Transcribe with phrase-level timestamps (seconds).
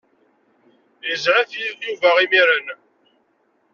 [1.09, 1.51] Yesɛef
[1.85, 2.67] Yuba imir-n.